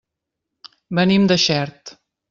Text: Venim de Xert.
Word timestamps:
Venim 1.01 1.31
de 1.33 1.41
Xert. 1.47 1.97